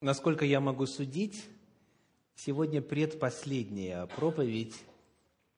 [0.00, 1.44] Насколько я могу судить,
[2.34, 4.74] сегодня предпоследняя проповедь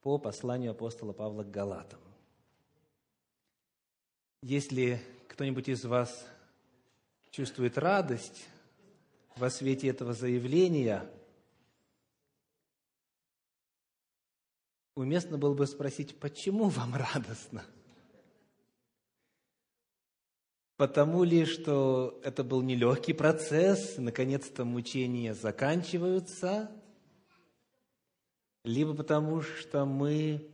[0.02, 2.00] по посланию апостола Павла к Галатам.
[4.42, 6.26] Если кто-нибудь из вас
[7.30, 8.48] чувствует радость
[9.36, 11.08] во свете этого заявления,
[14.96, 17.64] уместно было бы спросить, почему вам радостно–
[20.82, 26.72] Потому ли, что это был нелегкий процесс, наконец-то мучения заканчиваются,
[28.64, 30.44] либо потому что мы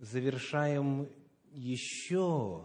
[0.00, 1.06] завершаем
[1.52, 2.64] еще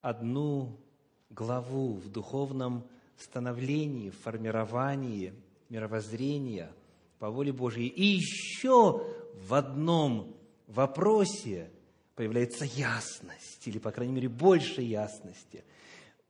[0.00, 0.80] одну
[1.28, 2.88] главу в духовном
[3.18, 5.34] становлении, в формировании
[5.68, 6.72] мировоззрения
[7.18, 7.88] по воле Божьей.
[7.88, 9.04] И еще
[9.34, 10.34] в одном
[10.68, 11.68] вопросе–
[12.20, 15.64] появляется ясность, или, по крайней мере, больше ясности.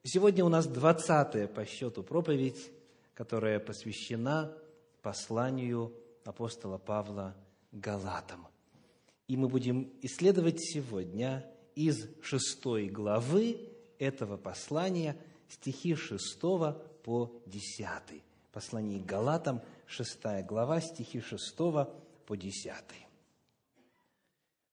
[0.05, 2.71] Сегодня у нас двадцатая по счету проповедь,
[3.13, 4.57] которая посвящена
[5.03, 5.93] посланию
[6.25, 7.35] апостола Павла
[7.73, 8.47] Галатам.
[9.27, 13.59] И мы будем исследовать сегодня из шестой главы
[13.99, 15.17] этого послания
[15.49, 18.23] стихи шестого по десятый.
[18.53, 21.93] Послание к Галатам, шестая глава, стихи шестого
[22.27, 23.10] по десятый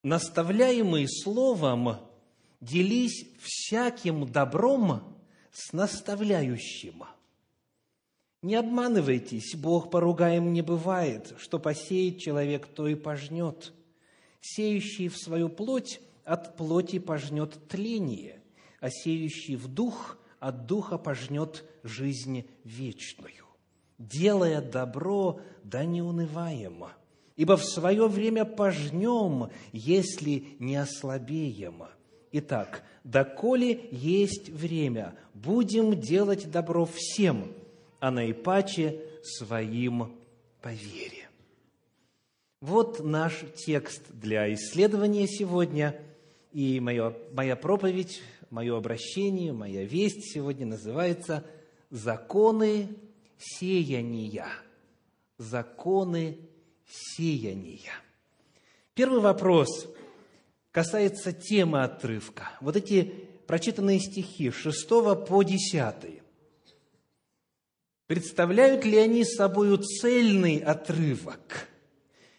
[0.08, 1.98] наставляемый словом,
[2.62, 5.18] делись всяким добром
[5.52, 7.04] с наставляющим.
[8.42, 13.74] Не обманывайтесь, Бог поругаем не бывает, что посеет человек, то и пожнет.
[14.40, 18.42] Сеющий в свою плоть от плоти пожнет тление,
[18.80, 23.46] а сеющий в дух от духа пожнет жизнь вечную.
[23.98, 26.86] Делая добро, да не унываем–
[27.38, 31.84] ибо в свое время пожнем, если не ослабеем.
[32.34, 37.54] Итак, доколе есть время, будем делать добро всем,
[38.00, 40.18] а наипаче своим
[40.62, 41.30] по вере.
[42.60, 46.02] Вот наш текст для исследования сегодня,
[46.52, 51.46] и моя, моя проповедь, мое обращение, моя весть сегодня называется
[51.92, 52.90] «Законы
[53.38, 54.48] сеяния».
[55.38, 56.40] Законы
[56.88, 57.94] сеяния.
[58.94, 59.88] Первый вопрос
[60.72, 62.52] касается темы отрывка.
[62.62, 64.88] Вот эти прочитанные стихи с 6
[65.28, 66.22] по 10.
[68.08, 71.68] Представляют ли они собой цельный отрывок?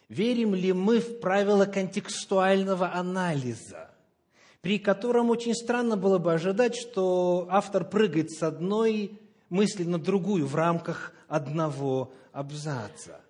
[0.08, 3.90] Верим ли мы в правила контекстуального анализа,
[4.62, 9.20] при котором очень странно было бы ожидать, что автор прыгает с одной
[9.50, 13.20] мысли на другую в рамках одного абзаца?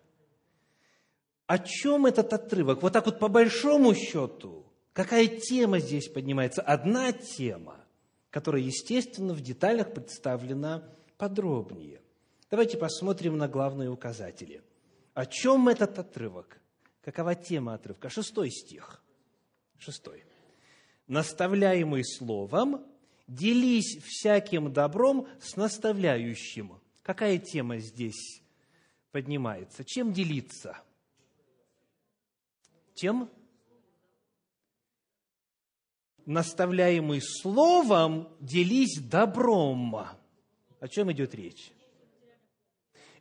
[1.49, 2.83] О чем этот отрывок?
[2.83, 6.61] Вот так вот по большому счету, какая тема здесь поднимается?
[6.61, 7.81] Одна тема,
[8.29, 10.87] которая, естественно, в деталях представлена
[11.17, 12.03] подробнее.
[12.51, 14.63] Давайте посмотрим на главные указатели.
[15.15, 16.61] О чем этот отрывок?
[17.01, 18.11] Какова тема отрывка?
[18.11, 19.03] Шестой стих.
[19.79, 20.25] Шестой.
[21.07, 22.85] «Наставляемый словом,
[23.27, 26.79] делись всяким добром с наставляющим».
[27.01, 28.43] Какая тема здесь
[29.13, 29.83] поднимается?
[29.83, 30.77] Чем делиться–
[32.99, 33.31] тем
[36.27, 39.97] наставляемый словом, делись добром.
[40.81, 41.73] О чем идет речь?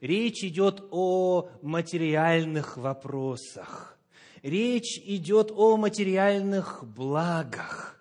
[0.02, 3.98] Речь идет о материальных вопросах.
[4.44, 8.00] Речь идет о материальных благах.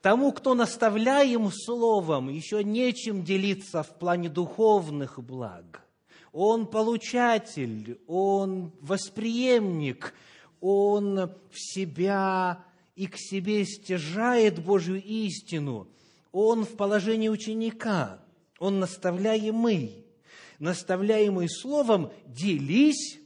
[0.00, 5.82] Тому, кто наставляем словом, еще нечем делиться в плане духовных благ.
[6.32, 10.14] Он получатель, он восприемник–
[10.62, 12.64] он в себя
[12.94, 15.88] и к себе стяжает Божью истину.
[16.30, 18.22] Он в положении ученика,
[18.58, 20.06] он наставляемый.
[20.60, 23.18] Наставляемый словом делись,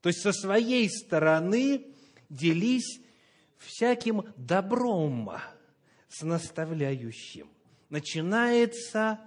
[0.00, 1.86] то есть со своей стороны
[2.28, 3.00] делись
[3.58, 5.30] всяким добром
[6.08, 7.48] с наставляющим.
[7.88, 9.20] Начинается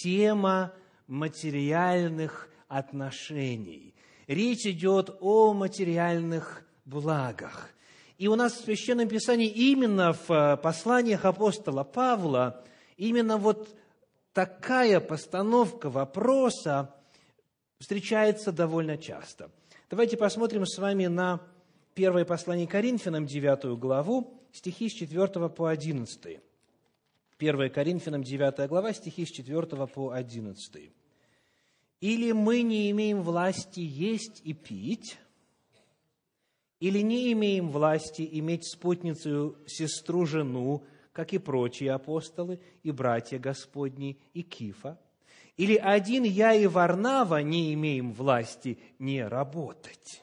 [0.00, 0.72] тема
[1.08, 3.96] материальных отношений.
[4.28, 7.70] Речь идет о материальных благах.
[8.16, 12.64] И у нас в Священном Писании именно в э, посланиях апостола Павла
[12.96, 13.76] именно вот
[14.32, 16.94] такая постановка вопроса
[17.78, 19.50] встречается довольно часто.
[19.88, 21.40] Давайте посмотрим с вами на
[21.94, 26.40] первое послание Коринфянам, 9 главу, стихи с 4 по 11.
[27.38, 30.90] 1 Коринфянам, 9 глава, стихи с 4 по 11.
[32.00, 35.18] «Или мы не имеем власти есть и пить,
[36.80, 44.18] или не имеем власти иметь спутницу, сестру, жену, как и прочие апостолы и братья Господни
[44.34, 45.00] и Кифа?
[45.56, 50.22] Или один я и Варнава не имеем власти не работать?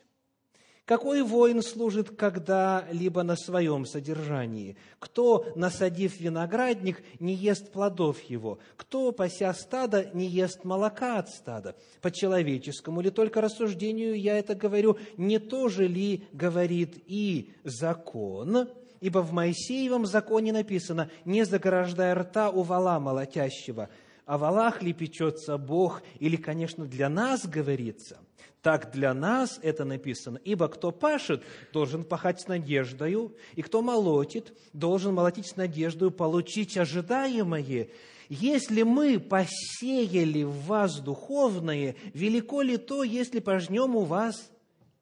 [0.85, 4.77] Какой воин служит когда-либо на своем содержании?
[4.99, 8.59] Кто, насадив виноградник, не ест плодов его?
[8.77, 11.75] Кто, пася стада, не ест молока от стада?
[12.01, 14.99] По человеческому ли только рассуждению я это говорю?
[15.17, 18.69] Не то же ли говорит и закон?
[19.01, 23.89] Ибо в Моисеевом законе написано, не заграждая рта у вала молотящего,
[24.27, 28.19] о валах ли печется Бог, или, конечно, для нас говорится–
[28.65, 30.39] так для нас это написано.
[30.43, 36.75] Ибо кто пашет, должен пахать с надеждою, и кто молотит, должен молотить с надеждою получить
[36.75, 37.89] ожидаемое.
[38.27, 44.49] Если мы посеяли в вас духовное, велико ли то, если пожнем у вас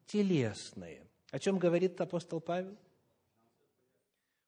[0.08, 1.00] телесное?
[1.30, 2.76] О чем говорит апостол Павел?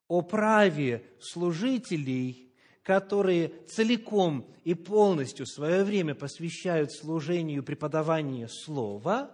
[0.09, 2.43] О праве служителей–
[2.87, 9.33] которые целиком и полностью свое время посвящают служению преподаванию Слова,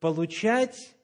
[0.00, 0.94] получать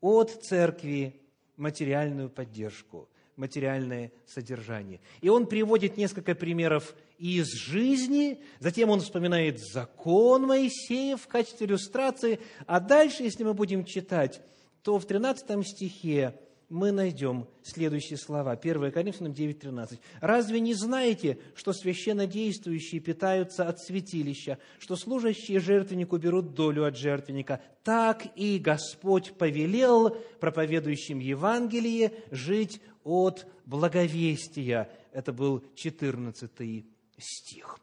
[0.00, 1.14] от церкви
[1.56, 4.98] материальную поддержку, материальное содержание.
[5.20, 12.40] И он приводит несколько примеров из жизни, затем он вспоминает закон Моисея в качестве иллюстрации,
[12.66, 14.42] а дальше, если мы будем читать,
[14.82, 16.34] то в 13 стихе
[16.68, 18.52] мы найдем следующие слова.
[18.52, 19.98] 1 Коринфянам 9.13.
[20.20, 26.96] «Разве не знаете, что священно действующие питаются от святилища, что служащие жертвеннику берут долю от
[26.96, 27.60] жертвенника?
[27.84, 30.10] Так и Господь повелел
[30.40, 34.90] проповедующим Евангелие жить от благовестия».
[35.12, 36.84] Это был 14
[37.18, 37.78] стих.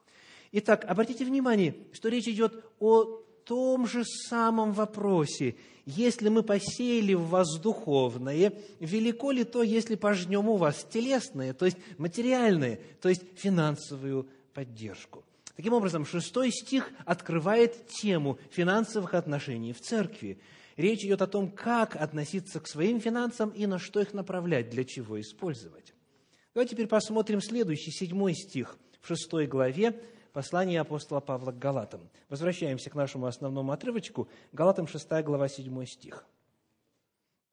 [0.51, 5.55] Итак, обратите внимание, что речь идет о том же самом вопросе–
[5.85, 11.65] если мы посеяли в вас духовное, велико ли то, если пожнем у вас телесное, то
[11.65, 15.23] есть материальное, то есть финансовую поддержку.
[15.55, 20.39] Таким образом, шестой стих открывает тему финансовых отношений в церкви.
[20.77, 24.85] Речь идет о том, как относиться к своим финансам и на что их направлять, для
[24.85, 25.93] чего использовать.
[26.55, 30.01] Давайте теперь посмотрим следующий, седьмой стих в шестой главе
[30.33, 32.09] Послание апостола Павла к Галатам.
[32.27, 34.27] Возвращаемся к нашему основному отрывочку.
[34.51, 36.25] Галатам 6 глава 7 стих.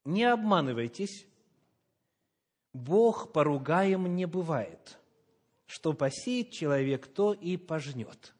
[0.03, 1.27] «Не обманывайтесь,
[2.73, 4.97] Бог поругаем не бывает.
[5.67, 8.33] Что посеет человек, то и пожнет».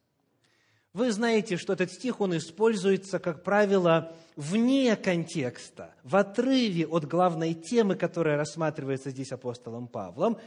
[0.93, 7.53] Вы знаете, что этот стих, он используется, как правило, вне контекста, в отрыве от главной
[7.53, 10.37] темы, которая рассматривается здесь апостолом Павлом.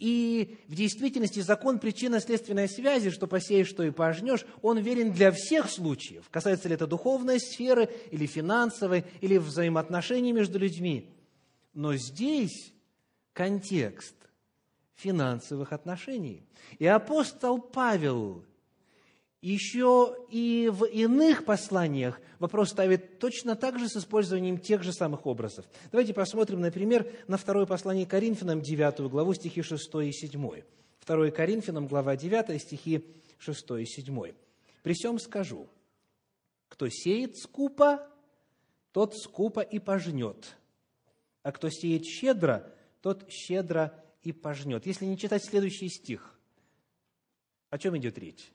[0.00, 5.70] И в действительности закон причинно-следственной связи, что посеешь, что и пожнешь, он верен для всех
[5.70, 6.24] случаев.
[6.30, 11.14] Касается ли это духовной сферы, или финансовой, или взаимоотношений между людьми.
[11.74, 12.72] Но здесь
[13.34, 14.14] контекст
[14.94, 16.46] финансовых отношений.
[16.78, 18.46] И апостол Павел
[19.42, 25.26] еще и в иных посланиях вопрос ставит точно так же с использованием тех же самых
[25.26, 25.64] образов.
[25.90, 30.62] Давайте посмотрим, например, на второе послание Коринфянам, 9 главу, стихи 6 и 7.
[31.06, 33.04] 2 Коринфянам, глава 9, стихи
[33.38, 34.32] 6 и 7.
[34.82, 35.68] «При всем скажу,
[36.68, 38.06] кто сеет скупо,
[38.92, 40.56] тот скупо и пожнет,
[41.42, 42.70] а кто сеет щедро,
[43.00, 44.86] тот щедро и пожнет».
[44.86, 46.38] Если не читать следующий стих,
[47.70, 48.52] о чем идет речь?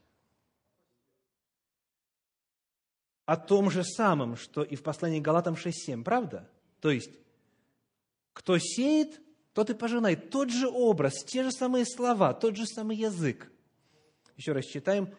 [3.26, 6.50] О том же самом, что и в послании Галатам 6.7, правда?
[6.80, 7.12] То есть,
[8.34, 9.22] кто сеет,
[9.54, 10.30] тот и пожинает.
[10.30, 13.52] Тот же образ, те же самые слова, тот же самый язык.
[14.36, 15.10] Еще раз читаем.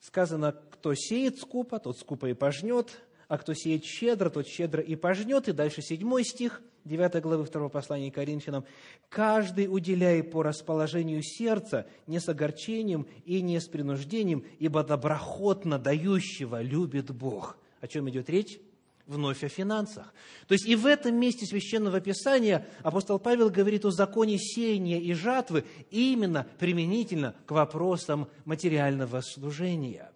[0.00, 4.96] Сказано, кто сеет скупо, тот скупо и пожнет, а кто сеет щедро, тот щедро и
[4.96, 5.48] пожнет.
[5.48, 8.64] И дальше седьмой стих, 9 главы 2 послания Коринфянам.
[9.08, 16.62] «Каждый уделяй по расположению сердца, не с огорчением и не с принуждением, ибо доброхотно дающего
[16.62, 17.58] любит Бог».
[17.80, 18.58] О чем идет речь?
[19.06, 20.12] Вновь о финансах.
[20.48, 25.12] То есть и в этом месте Священного Писания апостол Павел говорит о законе сеяния и
[25.12, 30.10] жатвы именно применительно к вопросам материального служения.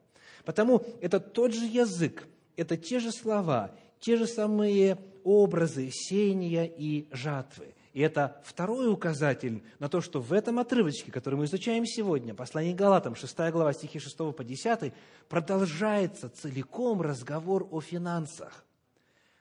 [0.44, 2.26] Потому это тот же язык,
[2.60, 7.74] это те же слова, те же самые образы сеяния и жатвы.
[7.94, 12.74] И это второй указатель на то, что в этом отрывочке, который мы изучаем сегодня, послание
[12.74, 14.92] Галатам, 6 глава, стихи 6 по 10,
[15.30, 18.66] продолжается целиком разговор о финансах.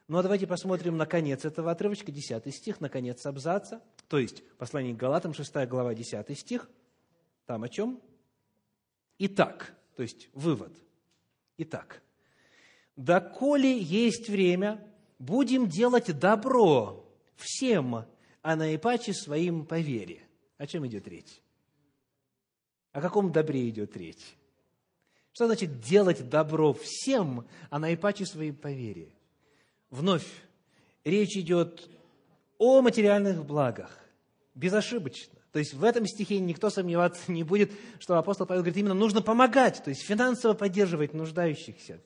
[0.08, 4.42] Ну а давайте посмотрим на конец этого отрывочка, 10 стих, на конец абзаца, то есть
[4.56, 6.70] послание Галатам, 6 глава, 10 стих,
[7.44, 8.00] там о чем?
[9.18, 10.72] Итак, то есть вывод.
[11.58, 12.02] Итак,
[12.96, 14.84] доколе есть время,
[15.18, 17.04] будем делать добро
[17.36, 18.04] всем,
[18.42, 20.22] а наипаче своим по вере.
[20.58, 21.40] О чем идет речь?
[22.92, 24.36] О каком добре идет речь?
[25.32, 29.08] Что значит делать добро всем, а наипаче своим по вере?
[29.90, 30.26] Вновь,
[31.04, 31.88] речь идет
[32.58, 33.96] о материальных благах,
[34.54, 35.38] безошибочно.
[35.52, 39.20] То есть в этом стихе никто сомневаться не будет, что апостол Павел говорит, именно нужно
[39.22, 42.00] помогать, то есть финансово поддерживать нуждающихся.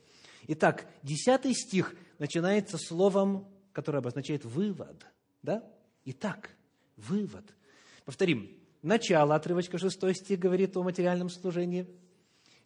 [0.46, 5.06] Итак, десятый стих начинается словом, которое обозначает вывод.
[5.42, 5.64] Да?
[6.04, 6.50] Итак,
[6.96, 7.44] вывод.
[8.04, 8.50] Повторим.
[8.82, 11.88] Начало отрывочка 6 стих говорит о материальном служении.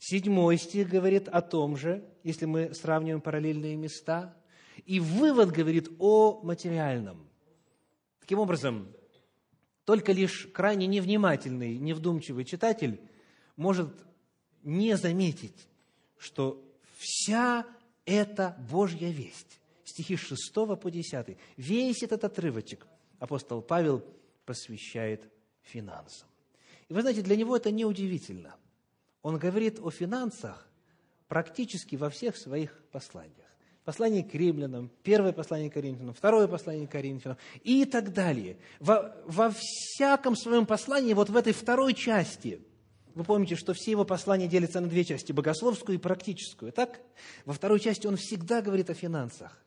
[0.01, 4.37] Седьмой стих говорит о том же, если мы сравниваем параллельные места.
[4.85, 7.29] И вывод говорит о материальном.
[8.21, 8.89] Таким образом,
[9.85, 13.01] только лишь крайне невнимательный, невдумчивый читатель
[13.57, 13.89] может
[14.63, 15.69] не заметить,
[16.17, 16.68] что
[16.99, 17.65] вся
[18.05, 22.87] эта Божья весть, стихи с 6 по 10, весь этот отрывочек
[23.19, 24.05] апостол Павел
[24.45, 25.23] посвящает
[25.63, 26.29] финансам.
[26.89, 28.57] И вы знаете, для него это неудивительно.
[29.23, 30.67] Он говорит о финансах
[31.29, 33.49] практически во всех своих посланиях
[33.89, 38.59] послание к римлянам, первое послание к Коринфянам, второе послание к Коринфянам и так далее.
[38.81, 42.61] Во, во всяком своем послании, вот в этой второй части,
[43.19, 47.01] вы помните, что все его послания делятся на две части, богословскую и практическую, так?
[47.47, 49.61] Во второй части он всегда говорит о финансах,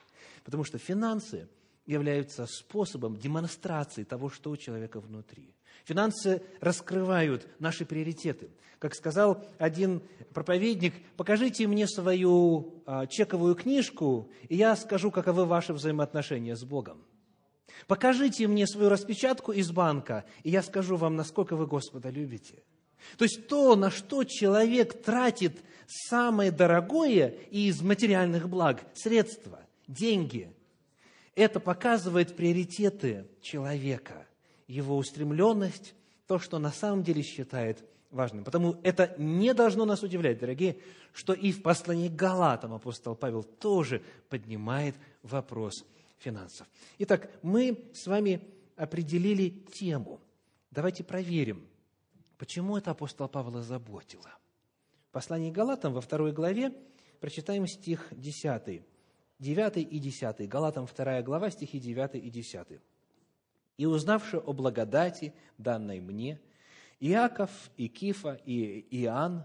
[0.46, 1.50] потому что финансы
[1.86, 5.54] являются способом демонстрации того, что у человека внутри.
[5.84, 8.52] Финансы раскрывают наши приоритеты.
[8.80, 10.02] Как сказал один
[10.34, 17.04] проповедник, покажите мне свою а, чековую книжку, и я скажу, каковы ваши взаимоотношения с Богом.
[17.88, 22.64] Покажите мне свою распечатку из банка, и я скажу вам, насколько вы Господа любите.
[23.18, 30.52] То есть то, на что человек тратит самое дорогое из материальных благ, средства, деньги,
[31.36, 34.26] это показывает приоритеты человека–
[34.72, 35.94] его устремленность,
[36.28, 38.44] то, что на самом деле считает важным.
[38.44, 40.78] Потому это не должно нас удивлять, дорогие,
[41.14, 45.86] что и в послании к Галатам апостол Павел тоже поднимает вопрос
[46.20, 46.68] финансов.
[47.00, 48.42] Итак, мы с вами
[48.78, 50.20] определили тему.
[50.72, 51.68] Давайте проверим,
[52.42, 54.34] почему это апостол Павла заботило.
[55.10, 56.74] В послании к Галатам во второй главе
[57.20, 58.82] прочитаем стих 10,
[59.38, 60.50] 9 и 10.
[60.50, 62.82] Галатам 2 глава, стихи 9 и 10.
[63.78, 66.42] И узнавши о благодати, данной мне,
[67.00, 69.44] Иаков и Кифа и Иоанн,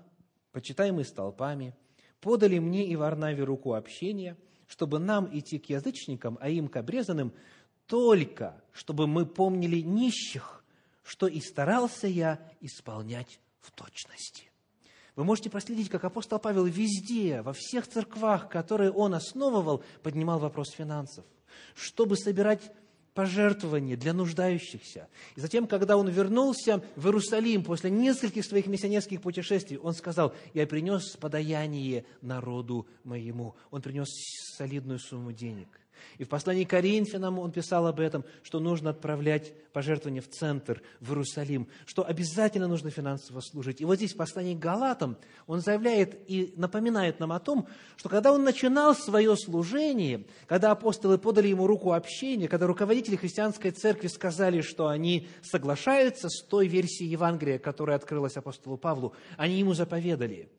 [0.52, 1.74] почитаемые столпами,
[2.22, 7.34] подали мне и Варнаве руку общения, чтобы нам идти к язычникам, а им к обрезанным,
[7.84, 10.64] только чтобы мы помнили нищих,
[11.06, 14.50] что и старался я исполнять в точности.
[15.14, 20.70] Вы можете проследить, как апостол Павел везде, во всех церквах, которые он основывал, поднимал вопрос
[20.72, 21.24] финансов,
[21.74, 22.72] чтобы собирать
[23.14, 25.08] пожертвования для нуждающихся.
[25.36, 30.66] И затем, когда он вернулся в Иерусалим после нескольких своих миссионерских путешествий, он сказал, я
[30.66, 33.54] принес подаяние народу моему.
[33.70, 34.08] Он принес
[34.56, 35.68] солидную сумму денег–
[36.18, 40.82] и в послании к Коринфянам он писал об этом, что нужно отправлять пожертвования в центр,
[41.00, 43.80] в Иерусалим, что обязательно нужно финансово служить.
[43.80, 48.08] И вот здесь в послании к Галатам он заявляет и напоминает нам о том, что
[48.08, 54.08] когда он начинал свое служение, когда апостолы подали ему руку общения, когда руководители христианской церкви
[54.08, 60.50] сказали, что они соглашаются с той версией Евангелия, которая открылась апостолу Павлу, они ему заповедали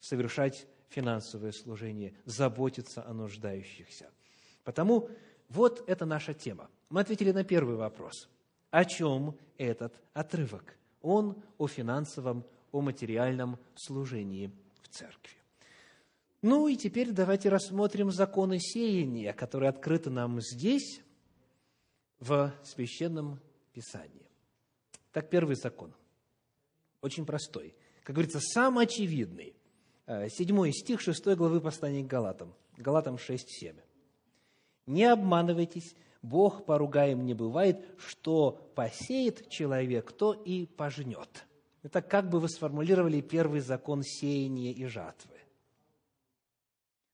[0.00, 4.10] совершать финансовое служение, заботиться о нуждающихся–
[4.64, 5.08] Потому
[5.48, 6.70] вот это наша тема.
[6.88, 8.28] Мы ответили на первый вопрос.
[8.70, 10.76] О чем этот отрывок?
[11.02, 14.50] Он о финансовом, о материальном служении
[14.82, 15.36] в церкви.
[16.40, 21.02] Ну и теперь давайте рассмотрим законы сеяния, которые открыты нам здесь,
[22.18, 23.40] в Священном
[23.72, 24.28] Писании.
[25.10, 25.92] Так, первый закон.
[27.00, 27.74] Очень простой.
[28.04, 29.56] Как говорится, самый очевидный.
[30.06, 32.54] Э, седьмой стих шестой главы послания к Галатам.
[32.76, 33.76] Галатам 6, 7.
[34.86, 41.46] Не обманывайтесь, Бог поругаем не бывает, что посеет человек, то и пожнет.
[41.82, 45.36] Это как бы вы сформулировали первый закон сеяния и жатвы.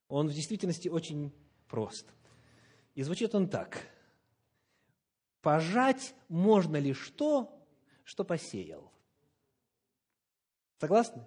[0.08, 1.32] Он в действительности очень
[1.68, 2.06] прост.
[2.94, 3.86] И звучит он так.
[5.40, 7.50] Пожать можно лишь то,
[8.04, 8.90] что посеял.
[10.78, 11.26] Согласны?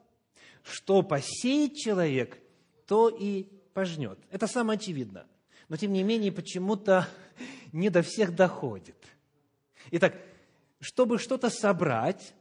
[0.64, 2.40] Что посеет человек,
[2.86, 3.44] то и
[3.74, 4.20] пожнет.
[4.30, 5.28] Это самое очевидно
[5.72, 7.08] но тем не менее почему-то
[7.72, 8.98] не до всех доходит.
[9.92, 10.18] Итак,
[10.82, 12.34] чтобы что-то собрать,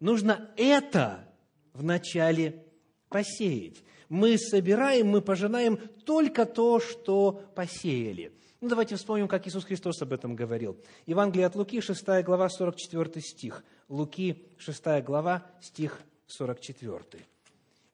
[0.00, 1.28] нужно это
[1.74, 2.66] вначале
[3.08, 3.84] посеять.
[4.08, 8.32] Мы собираем, мы пожинаем только то, что посеяли.
[8.60, 10.76] Ну, давайте вспомним, как Иисус Христос об этом говорил.
[11.06, 13.62] Евангелие от Луки, 6 глава, 44 стих.
[13.88, 17.24] Луки, 6 глава, стих 44.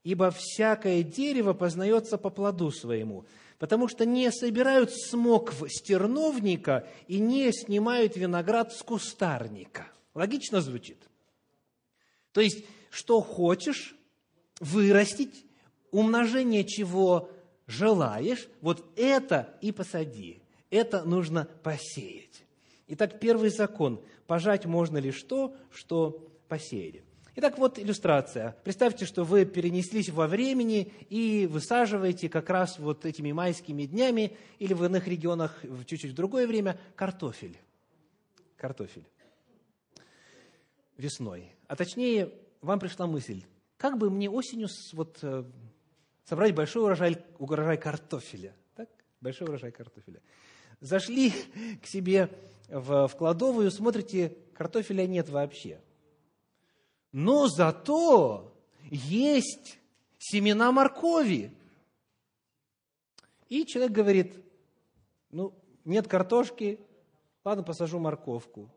[0.05, 3.26] ибо всякое дерево познается по плоду своему,
[3.62, 9.87] потому что не собирают смокв с терновника и не снимают виноград с кустарника.
[10.14, 10.99] Логично звучит?
[12.33, 13.95] То есть, что хочешь
[14.59, 15.47] вырастить,
[15.92, 17.31] умножение чего
[17.69, 20.42] желаешь, вот это и посади.
[20.69, 22.42] Это нужно посеять.
[22.88, 24.00] Итак, первый закон.
[24.26, 27.04] Пожать можно лишь то, что посеяли.
[27.35, 28.55] Итак, вот иллюстрация.
[28.62, 34.75] Представьте, что вы перенеслись во времени и высаживаете как раз вот этими майскими днями или
[34.75, 37.57] в иных регионах в чуть-чуть другое время картофель.
[38.59, 39.07] Картофель.
[40.99, 41.55] Весной.
[41.69, 43.43] А точнее, вам пришла мысль,
[43.79, 45.45] как бы мне осенью вот, э,
[46.25, 48.55] собрать большой урожай, урожай картофеля.
[48.77, 48.91] Так?
[49.23, 50.21] Большой урожай картофеля.
[50.81, 51.33] Зашли
[51.83, 52.29] к себе
[52.69, 55.81] в, в кладовую, смотрите, картофеля нет вообще–
[57.12, 58.52] но зато
[58.90, 59.78] есть
[60.19, 61.54] семена моркови.
[63.49, 64.37] И человек говорит,
[65.31, 65.54] ну,
[65.85, 66.81] нет картошки,
[67.45, 68.71] ладно, посажу морковку.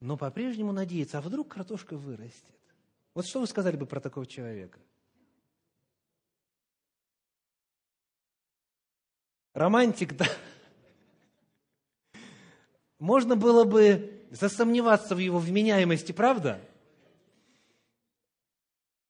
[0.00, 2.54] Но по-прежнему надеется, а вдруг картошка вырастет.
[3.14, 4.78] Вот что вы сказали бы про такого человека?
[9.54, 10.26] Романтик, да?
[12.98, 16.60] Можно было бы засомневаться в его вменяемости, правда?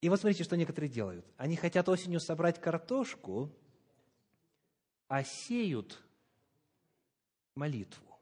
[0.00, 1.26] И вот смотрите, что некоторые делают.
[1.36, 3.50] Они хотят осенью собрать картошку,
[5.08, 6.02] а сеют
[7.54, 8.18] молитву.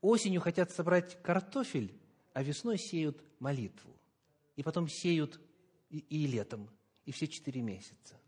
[0.00, 1.96] Осенью хотят собрать картофель,
[2.32, 3.96] а весной сеют молитву.
[4.56, 5.40] И потом сеют
[5.90, 6.68] и, и летом,
[7.04, 8.20] и все четыре месяца.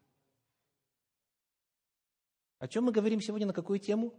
[2.58, 4.14] О чем мы говорим сегодня, на какую тему?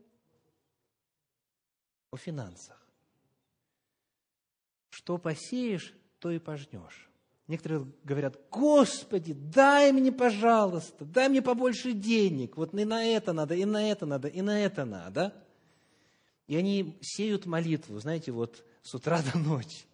[2.11, 2.84] О финансах.
[4.95, 7.09] Что посеешь, то и пожнешь.
[7.49, 12.55] Некоторые говорят, Господи, дай мне, пожалуйста, дай мне побольше денег.
[12.55, 15.33] Вот и на это надо, и на это надо, и на это надо.
[16.47, 19.85] И они сеют молитву, знаете, вот с утра до ночи.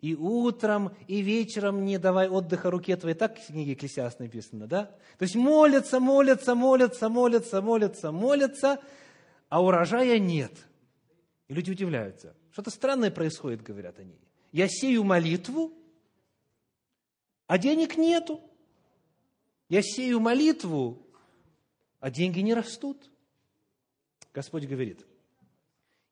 [0.00, 3.16] И утром, и вечером не давай отдыха руке твоей.
[3.16, 4.86] Так в книге Экклесиаст написано, да?
[5.18, 8.80] То есть молятся, молятся, молятся, молятся, молятся, молятся,
[9.50, 10.52] а урожая нет.
[11.48, 14.18] И люди удивляются– что-то странное происходит, говорят они.
[14.50, 15.74] Я сею молитву,
[17.46, 18.40] а денег нету.
[19.68, 21.06] Я сею молитву,
[22.00, 23.10] а деньги не растут.
[24.32, 25.04] Господь говорит,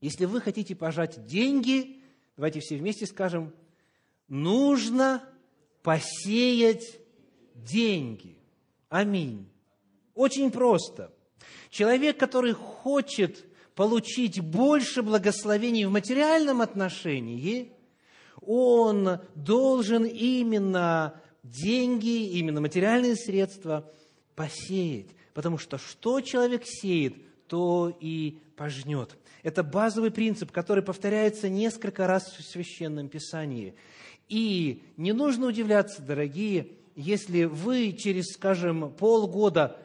[0.02, 2.02] если вы хотите пожать деньги,
[2.36, 3.50] давайте все вместе скажем,
[4.28, 5.26] нужно
[5.82, 7.00] посеять
[7.54, 8.36] деньги.
[8.90, 9.50] Аминь.
[10.14, 11.10] Очень просто.
[11.70, 17.72] Человек, который хочет получить больше благословений в материальном отношении,
[18.40, 23.90] он должен именно деньги, именно материальные средства
[24.34, 25.08] посеять.
[25.32, 27.16] Потому что что человек сеет,
[27.48, 29.16] то и пожнет.
[29.42, 33.74] Это базовый принцип, который повторяется несколько раз в Священном Писании.
[34.28, 39.76] И не нужно удивляться, дорогие, если вы через, скажем, полгода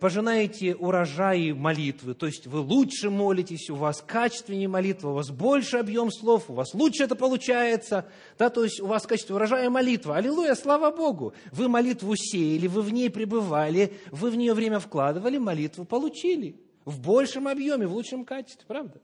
[0.00, 5.76] пожинаете урожаи молитвы, то есть вы лучше молитесь, у вас качественнее молитва, у вас больше
[5.78, 10.16] объем слов, у вас лучше это получается, да, то есть у вас качество урожая молитва.
[10.16, 11.34] Аллилуйя, слава Богу!
[11.52, 17.00] Вы молитву сеяли, вы в ней пребывали, вы в нее время вкладывали, молитву получили в
[17.00, 19.00] большем объеме, в лучшем качестве, правда?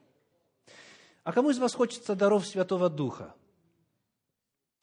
[1.24, 3.34] А кому из вас хочется даров Святого Духа?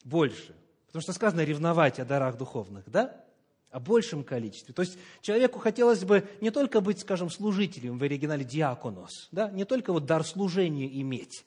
[0.04, 0.56] Больше.
[0.88, 3.26] Потому что сказано ревновать о дарах духовных, да?
[3.72, 4.74] О большем количестве.
[4.74, 9.66] То есть человеку хотелось бы не только быть, скажем, служителем, в оригинале диаконос, да, не
[9.66, 11.46] только вот дар служения иметь,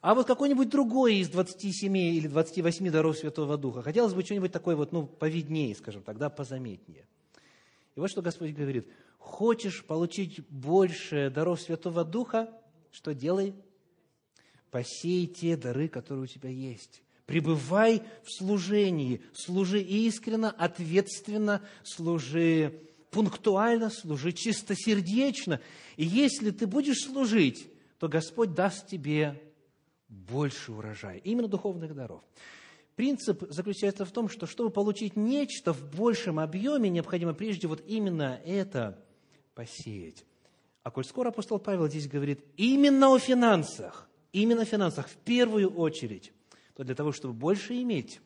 [0.00, 3.82] а вот какой-нибудь другой из 27 или 28 даров Святого Духа.
[3.82, 7.04] Хотелось бы что-нибудь такое вот, ну, повиднее, скажем так, да, позаметнее.
[7.96, 8.86] И вот что Господь говорит.
[9.18, 12.48] Хочешь получить больше даров Святого Духа?
[12.92, 13.54] Что делай?
[14.70, 23.90] Посей те дары, которые у тебя есть пребывай в служении, служи искренно, ответственно, служи пунктуально,
[23.90, 25.60] служи чистосердечно.
[25.98, 29.42] И если ты будешь служить, то Господь даст тебе
[30.08, 32.22] больше урожая, именно духовных даров.
[32.96, 38.40] Принцип заключается в том, что чтобы получить нечто в большем объеме, необходимо прежде вот именно
[38.46, 39.04] это
[39.54, 40.24] посеять.
[40.82, 45.68] А коль скоро апостол Павел здесь говорит именно о финансах, именно о финансах в первую
[45.74, 46.32] очередь,
[46.78, 48.20] то для того, чтобы больше иметь,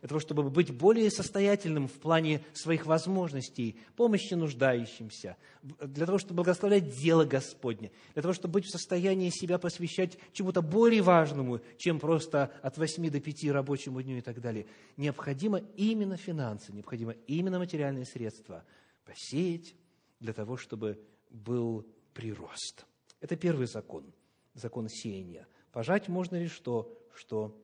[0.00, 6.36] для того, чтобы быть более состоятельным в плане своих возможностей, помощи нуждающимся, для того, чтобы
[6.36, 12.00] благословлять дело Господне, для того, чтобы быть в состоянии себя посвящать чему-то более важному, чем
[12.00, 14.64] просто от 8 до 5 рабочему дню и так далее.
[14.96, 18.64] Необходимо именно финансы, необходимо именно материальные средства
[19.04, 19.74] посеять
[20.20, 22.86] для того, чтобы был прирост.
[23.20, 24.10] Это первый закон,
[24.54, 25.46] закон сеяния.
[25.70, 27.54] Пожать можно лишь то, что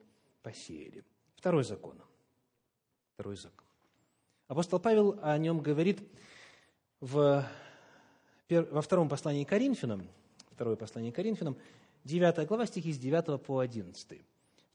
[0.47, 1.03] посеяли.
[1.35, 2.01] Второй закон.
[3.13, 3.67] Второй закон.
[4.47, 5.99] Апостол Павел о нем говорит
[7.01, 7.45] в,
[8.49, 10.07] во втором послании Коринфянам,
[10.51, 11.57] второе послание Коринфянам,
[12.05, 14.21] 9 глава, стихи с 9 по 11.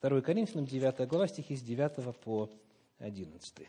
[0.02, 2.50] 2 Коринфянам, 9 глава, стихи с 9 по
[2.98, 3.66] 11.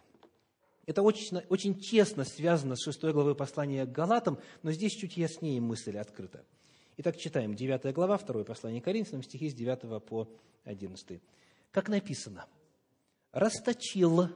[0.86, 5.62] Это очень, очень тесно связано с 6 главой послания к Галатам, но здесь чуть яснее
[5.62, 6.44] мысль открыта.
[6.98, 10.28] Итак, читаем 9 глава, 2 послание Коринфянам, стихи с 9 по
[10.66, 11.22] 11.
[11.74, 12.48] Как написано,
[13.32, 14.30] «Расточил,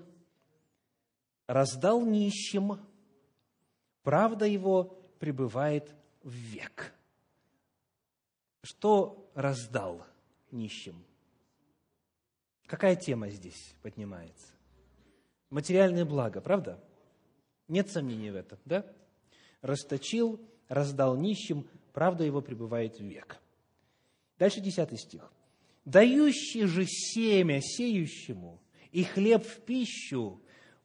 [1.46, 2.80] раздал нищим,
[4.02, 4.86] правда его
[5.20, 6.96] пребывает в век».
[8.64, 10.04] Что раздал
[10.50, 11.06] нищим?
[12.66, 14.48] Какая тема здесь поднимается?
[15.52, 16.84] Материальное благо, правда?
[17.68, 18.84] Нет сомнений в этом, да?
[19.62, 23.38] Расточил, раздал нищим, правда его пребывает в век.
[24.40, 25.32] Дальше десятый стих.
[25.88, 30.42] «Дающий же семя сеющему и хлеб в пищу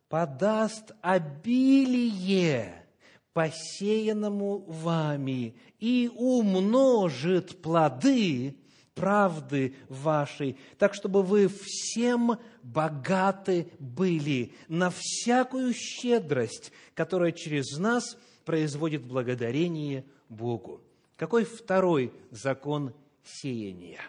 [0.09, 2.87] подаст обилие
[3.33, 8.55] посеянному вами и умножит плоды
[8.95, 19.03] правды вашей, так чтобы вы всем богаты были на всякую щедрость, которая через нас производит
[19.03, 20.81] благодарение Богу.
[21.17, 24.01] Какой второй закон сеяния,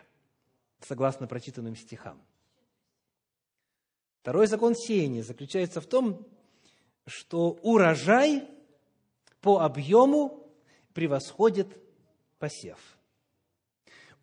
[0.86, 2.22] согласно прочитанным стихам?
[4.22, 6.26] Второй закон сеяния заключается в том,
[7.06, 8.48] что урожай
[9.42, 10.48] по объему
[10.94, 11.68] превосходит
[12.40, 12.80] посев–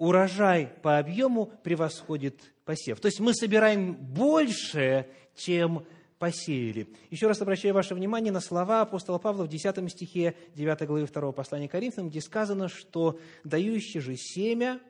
[0.01, 2.99] урожай по объему превосходит посев.
[3.01, 5.85] То есть мы собираем больше, чем
[6.19, 6.89] посеяли.
[7.11, 11.33] Еще раз обращаю ваше внимание на слова апостола Павла в 10 стихе 9 главы 2
[11.33, 14.81] послания Коринфянам, где сказано, что дающий же семя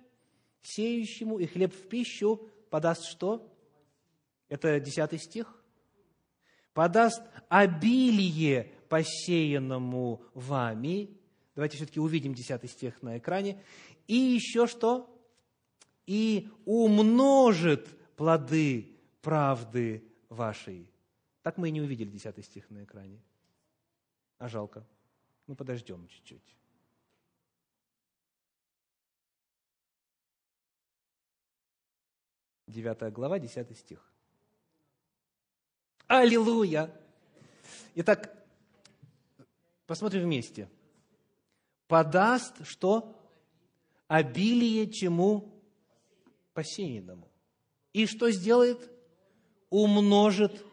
[0.63, 3.47] сеющему и хлеб в пищу подаст что?
[4.49, 5.63] Это 10 стих.
[6.73, 11.17] Подаст обилие посеянному вами.
[11.55, 13.63] Давайте все-таки увидим 10 стих на экране
[14.07, 15.09] и еще что?
[16.07, 20.91] И умножит плоды правды вашей.
[21.43, 23.23] Так мы и не увидели 10 стих на экране.
[24.39, 24.85] А жалко.
[25.47, 26.57] Ну, подождем чуть-чуть.
[32.71, 34.01] Девятая глава, десятый стих.
[36.07, 36.91] Аллилуйя!
[37.97, 38.33] Итак,
[39.87, 40.69] посмотрим вместе.
[41.89, 43.17] Подаст что?
[44.07, 45.53] обилие чему?
[46.53, 47.29] Посеянному.
[47.93, 48.91] И что сделает?
[49.69, 50.65] Умножит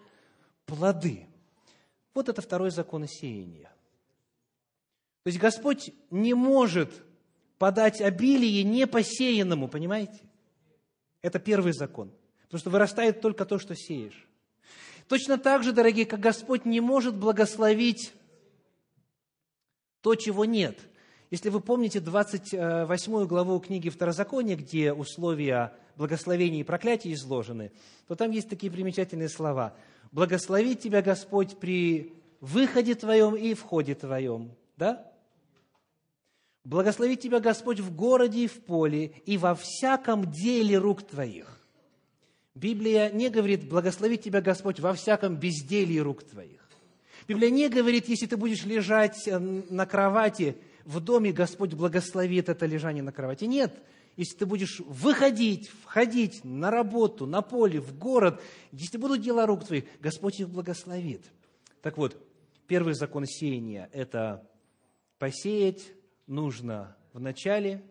[0.66, 1.28] плоды.
[2.14, 3.72] Вот это второй закон сеяния.
[5.24, 6.92] То есть Господь не может
[7.60, 10.27] подать обилие непосеянному, понимаете?
[11.22, 12.12] Это первый закон.
[12.44, 14.28] Потому что вырастает только то, что сеешь.
[15.08, 18.14] Точно так же, дорогие, как Господь не может благословить
[20.02, 20.80] то, чего нет–
[21.30, 27.74] если вы помните 28 главу книги Второзакония, где условия благословения и проклятия изложены,
[28.08, 29.76] то там есть такие примечательные слова.
[30.14, 34.52] «Благословит тебя Господь при выходе твоем и входе твоем».
[34.78, 35.12] Да?
[36.68, 41.60] «Благословит тебя Господь в городе и в поле, и во всяком деле рук твоих».
[42.56, 46.68] Библия не говорит «благословит тебя Господь во всяком безделии рук твоих».
[47.28, 52.66] Библия не говорит, если ты будешь лежать э, на кровати– в доме Господь благословит это
[52.66, 53.44] лежание на кровати.
[53.44, 53.78] Нет,
[54.16, 59.66] если ты будешь выходить, входить на работу, на поле, в город, если будут дела рук
[59.66, 61.26] твоих, Господь их благословит.
[61.82, 62.18] Так вот,
[62.68, 64.48] первый закон сеяния– это
[65.20, 65.92] посеять
[66.28, 67.82] нужно в начале,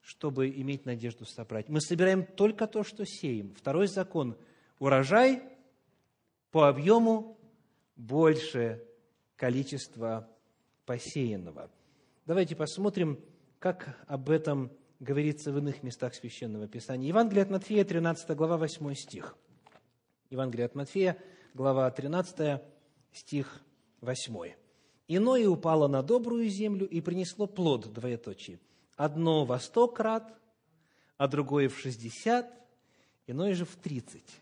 [0.00, 1.68] чтобы иметь надежду собрать.
[1.68, 3.54] Мы собираем только то, что сеем.
[3.54, 4.38] Второй закон–
[4.78, 5.42] урожай
[6.50, 7.38] по объему
[7.96, 8.84] больше
[9.36, 10.28] количества
[10.86, 11.70] посеянного.
[12.26, 13.22] Давайте посмотрим,
[13.58, 14.70] как об этом
[15.00, 17.08] говорится в иных местах Священного Писания.
[17.08, 19.36] Евангелие от Матфея, 13 глава, 8 стих.
[20.30, 21.18] Евангелие от Матфея,
[21.54, 22.60] глава 13,
[23.12, 23.62] стих
[24.00, 24.67] 8.
[25.08, 28.60] «Иное упало на добрую землю и принесло плод, двоеточие.
[28.94, 30.38] Одно во сто крат,
[31.16, 32.52] а другое в шестьдесят,
[33.26, 34.40] иное же в тридцать.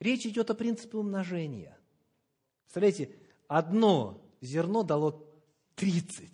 [0.00, 1.78] Речь идет о принципе умножения.
[2.64, 3.14] Представляете,
[3.46, 5.24] одно зерно дало
[5.76, 6.28] 30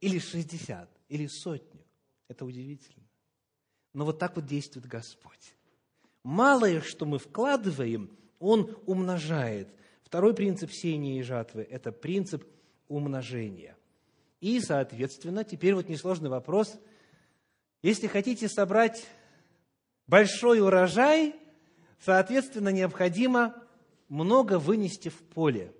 [0.00, 1.84] или 60 или сотню.
[2.28, 3.06] Это удивительно.
[3.92, 5.54] Но вот так вот действует Господь.
[6.22, 9.68] Малое, что мы вкладываем, Он умножает.
[10.02, 12.44] Второй принцип сеяния и жатвы– это принцип
[12.88, 13.76] умножения.
[14.40, 16.76] И, соответственно, теперь вот несложный вопрос.
[17.82, 19.06] Если хотите собрать
[20.08, 21.36] большой урожай,
[22.00, 23.54] соответственно, необходимо
[24.08, 25.72] много вынести в поле.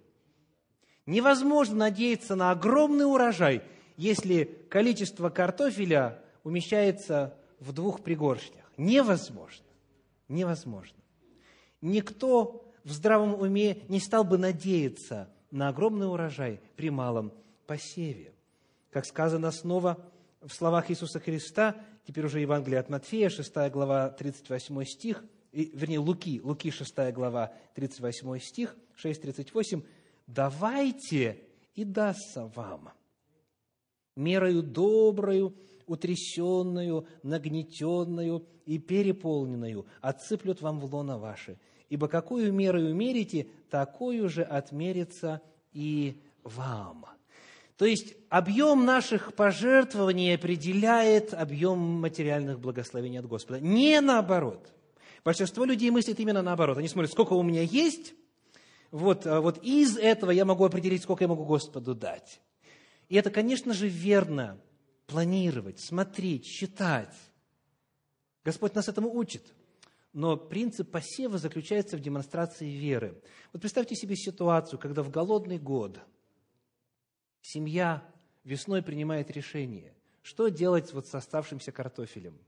[1.06, 3.62] Невозможно надеяться на огромный урожай,
[3.96, 8.70] если количество картофеля умещается в двух пригоршнях.
[8.76, 9.66] Невозможно.
[10.28, 10.99] Невозможно.
[11.80, 17.32] Никто в здравом уме не стал бы надеяться на огромный урожай при малом
[17.66, 18.32] посеве.
[18.90, 19.98] Как сказано снова
[20.40, 25.98] в словах Иисуса Христа, теперь уже Евангелие от Матфея, 6 глава, 38 стих, и, вернее,
[25.98, 29.84] Луки, Луки, 6 глава, 38 стих, 6.38,
[30.26, 31.42] «Давайте,
[31.74, 32.90] и дастся вам,
[34.16, 35.56] мерою доброю,
[35.90, 41.58] утрясенную, нагнетенную и переполненную отсыплют вам в лоно ваши.
[41.88, 47.06] Ибо какую меру мерите, такую же отмерится и вам».
[47.76, 53.58] То есть объем наших пожертвований определяет объем материальных благословений от Господа.
[53.58, 54.72] Не наоборот.
[55.24, 56.76] Большинство людей мыслит именно наоборот.
[56.76, 58.14] Они смотрят, сколько у меня есть,
[58.90, 62.40] вот, а вот из этого я могу определить, сколько я могу Господу дать.
[63.08, 64.60] И это, конечно же, верно
[65.10, 67.14] планировать, смотреть, считать.
[68.44, 69.42] Господь нас этому учит.
[70.12, 73.20] Но принцип посева заключается в демонстрации веры.
[73.52, 75.98] Вот представьте себе ситуацию, когда в голодный год
[77.42, 78.02] семья
[78.44, 82.38] весной принимает решение, что делать вот с оставшимся картофелем.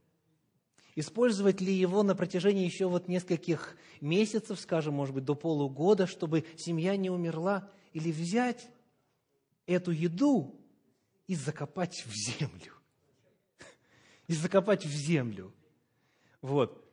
[0.95, 6.45] Использовать ли его на протяжении еще вот нескольких месяцев, скажем, может быть, до полугода, чтобы
[6.57, 8.69] семья не умерла, или взять
[9.65, 10.62] эту еду
[11.27, 12.73] и закопать в землю.
[14.27, 15.53] И закопать в землю.
[16.41, 16.83] Вот.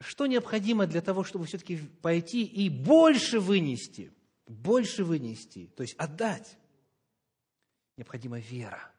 [0.00, 4.12] Что необходимо для того, чтобы все-таки пойти и больше вынести?
[4.46, 6.58] Больше вынести, то есть отдать.
[7.96, 8.90] Необходима вера.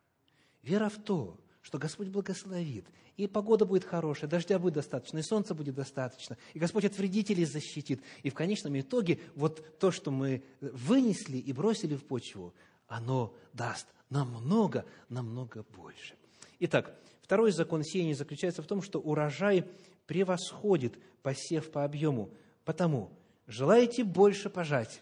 [0.62, 2.86] Вера в то, что Господь благословит,
[3.18, 7.46] и погода будет хорошая, дождя будет достаточно, и солнца будет достаточно, и Господь от вредителей
[7.46, 8.02] защитит.
[8.24, 12.54] И в конечном итоге вот то, что мы вынесли и бросили в почву,
[12.88, 16.15] оно даст намного, намного больше.
[16.60, 19.65] Итак, второй закон сеяния заключается в том, что урожай
[20.06, 22.30] превосходит посев по объему.
[22.63, 23.10] Потому,
[23.47, 25.02] желаете больше пожать,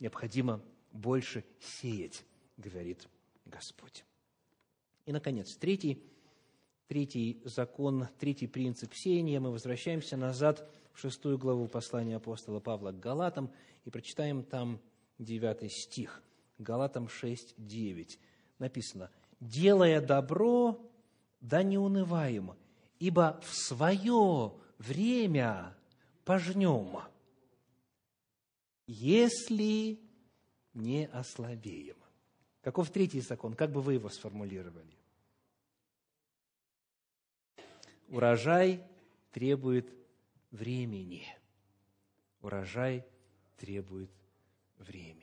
[0.00, 2.24] необходимо больше сеять,
[2.56, 3.08] говорит
[3.46, 4.04] Господь.
[5.06, 6.02] И, наконец, третий,
[6.88, 9.40] третий закон, третий принцип сеяния.
[9.40, 13.50] Мы возвращаемся назад в шестую главу послания апостола Павла к Галатам
[13.84, 14.80] и прочитаем там
[15.18, 16.22] девятый стих–
[16.62, 18.18] Галатам 6, 9
[18.62, 20.80] написано, «Делая добро,
[21.40, 22.54] да не унываем,
[22.98, 25.76] ибо в свое время
[26.24, 27.00] пожнем,
[28.86, 30.00] если
[30.72, 31.96] не ослабеем».
[32.62, 33.54] Каков третий закон?
[33.54, 34.96] Как бы вы его сформулировали?
[38.08, 38.84] Урожай
[39.32, 39.92] требует
[40.52, 41.26] времени.
[42.40, 43.04] Урожай
[43.56, 44.10] требует
[44.78, 45.21] времени.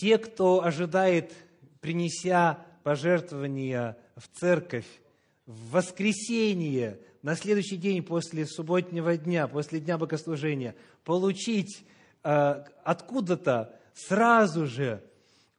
[0.00, 1.34] Те, кто ожидает,
[1.82, 4.86] принеся пожертвования в церковь,
[5.44, 11.84] в воскресенье, на следующий день после субботнего дня, после дня богослужения, получить
[12.24, 15.04] э, откуда-то сразу же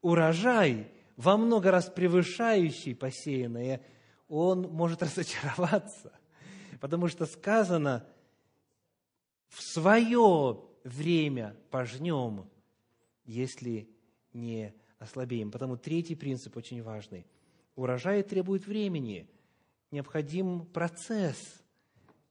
[0.01, 3.79] урожай, во много раз превышающий посеянное,
[4.27, 6.13] он может разочароваться,
[6.79, 8.07] потому что сказано,
[9.49, 12.49] в свое время пожнем,
[13.23, 13.87] если
[14.33, 15.51] не ослабеем.
[15.51, 17.25] Потому третий принцип очень важный.
[17.75, 19.27] Урожай требует времени,
[19.91, 21.61] необходим процесс,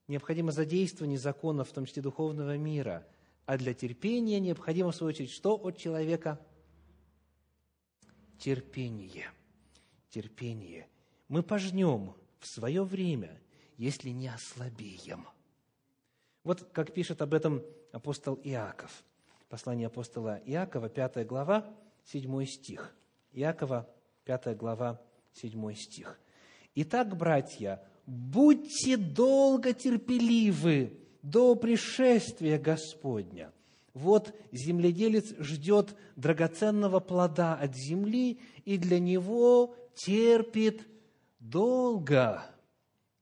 [0.06, 3.06] необходимо задействование законов, в том числе духовного мира.
[3.46, 6.38] А для терпения необходимо, в свою очередь, что от человека?
[8.38, 9.30] Терпение.
[10.08, 10.88] Терпение.
[11.28, 13.40] Мы пожнем в свое время,
[13.76, 15.26] если не ослабеем.
[16.44, 19.04] Вот как пишет об этом апостол Иаков.
[19.48, 21.74] Послание апостола Иакова, 5 глава,
[22.12, 22.94] 7 стих.
[23.32, 23.88] Иакова,
[24.24, 25.00] 5 глава,
[25.32, 26.18] 7 стих.
[26.74, 33.52] «Итак, братья, будьте долго терпеливы до пришествия Господня.
[33.94, 40.86] Вот земледелец ждет драгоценного плода от земли, и для него терпит
[41.40, 42.42] долго,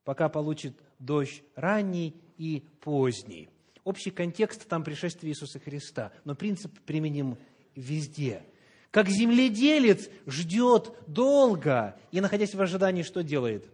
[0.05, 3.48] пока получит дождь ранний и поздний.
[3.85, 7.38] Общий контекст там пришествия Иисуса Христа, но принцип применим
[7.74, 8.42] везде.
[8.90, 13.68] Как земледелец ждет долго и, находясь в ожидании, что делает?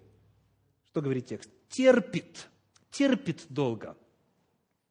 [0.89, 1.51] Что говорит текст?
[1.69, 2.49] Терпит,
[2.91, 3.97] терпит долго.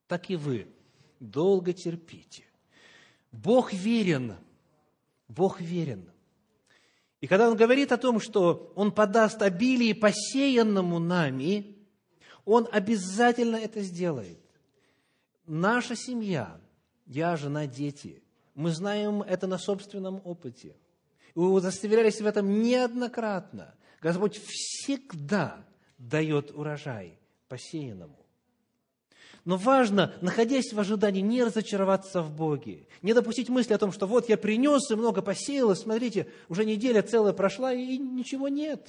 [0.08, 0.68] Так и вы
[1.20, 2.44] долго терпите.
[3.32, 4.36] Бог верен,
[5.28, 6.10] Бог верен.
[7.20, 11.78] И когда Он говорит о том, что Он подаст обилие посеянному нами,
[12.46, 14.40] Он обязательно это сделает.
[15.46, 16.60] Наша семья,
[17.06, 18.22] я, жена, дети,
[18.56, 20.76] мы знаем это на собственном опыте.
[21.36, 23.74] И вы удостоверялись в этом неоднократно.
[24.02, 25.66] Господь всегда
[25.98, 28.18] дает урожай посеянному.
[29.46, 34.08] Но важно, находясь в ожидании, не разочароваться в Боге, не допустить мысли о том, что
[34.08, 38.88] вот я принес и много посеял, и смотрите, уже неделя целая прошла, и ничего нет.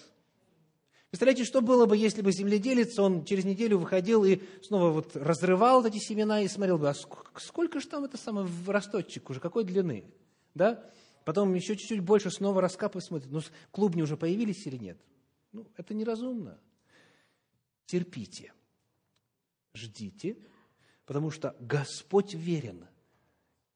[1.14, 5.86] Представляете, что было бы, если бы земледелец, он через неделю выходил и снова вот разрывал
[5.86, 9.62] эти семена и смотрел бы, а сколько, сколько же там это самое росточек уже, какой
[9.62, 10.06] длины,
[10.56, 10.90] да?
[11.24, 14.98] Потом еще чуть-чуть больше снова раскапывает, смотрит, ну, клубни уже появились или нет?
[15.52, 16.58] Ну, это неразумно.
[17.86, 18.52] Терпите
[19.72, 20.36] ждите,
[21.06, 22.88] потому что Господь верен.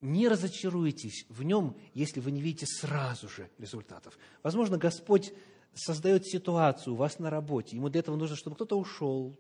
[0.01, 4.18] Не разочаруйтесь в нем, если вы не видите сразу же результатов.
[4.42, 5.33] Возможно, Господь
[5.74, 7.76] создает ситуацию у вас на работе.
[7.76, 9.38] Ему для этого нужно, чтобы кто-то ушел,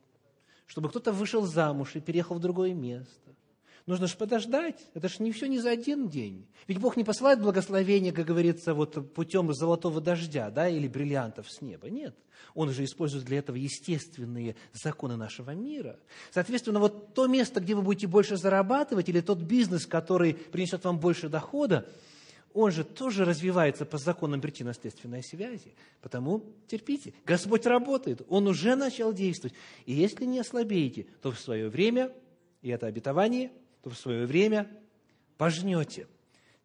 [0.66, 3.12] чтобы кто-то вышел замуж и переехал в другое место–
[3.88, 4.84] Нужно же подождать.
[4.92, 6.46] Это же не все не за один день.
[6.66, 11.62] Ведь Бог не посылает благословение, как говорится, вот путем золотого дождя, да, или бриллиантов с
[11.62, 11.88] неба.
[11.88, 12.14] Нет.
[12.52, 15.98] Он же использует для этого естественные законы нашего мира.
[16.30, 21.00] Соответственно, вот то место, где вы будете больше зарабатывать, или тот бизнес, который принесет вам
[21.00, 21.88] больше дохода,
[22.58, 25.74] он же тоже развивается по законам причинно-следственной связи.
[26.00, 27.14] Потому терпите.
[27.24, 28.22] Господь работает.
[28.28, 29.54] Он уже начал действовать.
[29.86, 32.12] И если не ослабеете, то в свое время,
[32.62, 34.68] и это обетование– то в свое время
[35.36, 36.06] пожнете.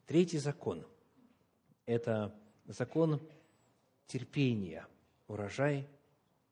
[0.06, 0.86] Третий закон–
[1.86, 2.36] это
[2.68, 3.22] закон
[4.08, 4.86] терпения.
[5.28, 5.88] Урожай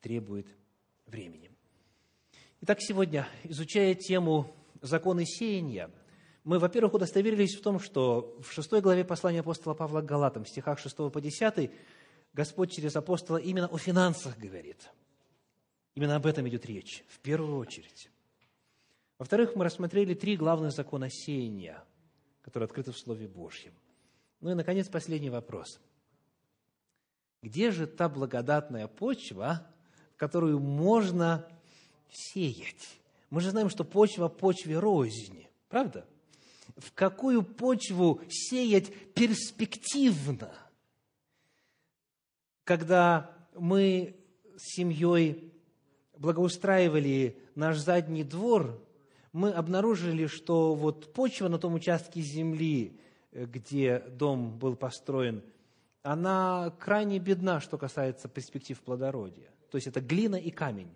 [0.01, 0.47] требует
[1.05, 1.51] времени.
[2.61, 5.89] Итак, сегодня, изучая тему законы сеяния,
[6.43, 10.79] мы, во-первых, удостоверились в том, что в шестой главе послания апостола Павла к Галатам, стихах
[10.79, 11.71] 6 по 10,
[12.33, 14.89] Господь через апостола именно о финансах говорит.
[15.93, 18.09] Именно об этом идет речь, в первую очередь.
[19.19, 21.83] Во-вторых, мы рассмотрели три главных закона сеяния,
[22.41, 23.73] которые открыты в Слове Божьем.
[24.39, 25.79] Ну и, наконец, последний вопрос.
[27.43, 29.67] Где же та благодатная почва,
[30.15, 31.47] в которую можно
[32.09, 32.99] сеять?
[33.29, 36.07] Мы же знаем, что почва почве рознь, правда?
[36.81, 40.51] В какую почву сеять перспективно?
[42.63, 44.15] Когда мы
[44.57, 45.53] с семьей
[46.17, 48.83] благоустраивали наш задний двор,
[49.31, 52.99] мы обнаружили, что вот почва на том участке земли,
[53.31, 55.43] где дом был построен,
[56.01, 59.51] она крайне бедна, что касается перспектив плодородия.
[59.69, 60.89] То есть это глина и камень.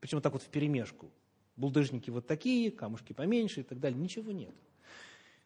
[0.00, 1.10] Причем так вот в перемешку.
[1.56, 3.98] Булдыжники вот такие, камушки поменьше и так далее.
[3.98, 4.54] Ничего нет.